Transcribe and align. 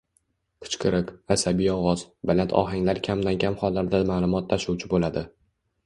Qichqiriq, 0.67 1.11
asabiy 1.35 1.69
ovoz, 1.75 2.05
baland 2.31 2.57
ohanglar 2.65 3.03
kamdan-kam 3.11 3.61
hollarda 3.63 4.05
ma’lumot 4.13 4.53
tashuvchi 4.57 4.95
bo‘ladi 4.97 5.29